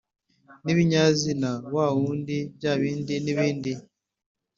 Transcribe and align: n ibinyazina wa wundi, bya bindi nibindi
n 0.63 0.65
ibinyazina 0.73 1.49
wa 1.75 1.85
wundi, 1.97 2.37
bya 2.55 2.73
bindi 2.81 3.15
nibindi 3.23 3.71